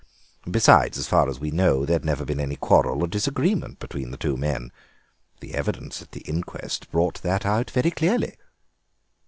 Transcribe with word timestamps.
Besides, 0.49 0.97
as 0.97 1.07
far 1.07 1.29
as 1.29 1.39
we 1.39 1.51
know, 1.51 1.85
there 1.85 1.93
had 1.93 2.03
never 2.03 2.25
been 2.25 2.39
any 2.39 2.55
quarrel 2.55 3.03
or 3.03 3.07
disagreement 3.07 3.77
between 3.77 4.09
the 4.09 4.17
two 4.17 4.35
men. 4.35 4.71
The 5.41 5.53
evidence 5.53 6.01
at 6.01 6.11
the 6.11 6.21
inquest 6.21 6.89
brought 6.89 7.21
that 7.21 7.45
out 7.45 7.69
very 7.69 7.91
clearly." 7.91 8.35